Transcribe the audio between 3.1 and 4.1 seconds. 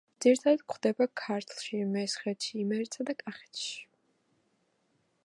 და კახეთში.